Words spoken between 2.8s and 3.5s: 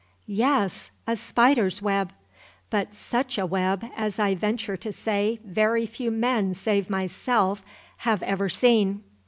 such a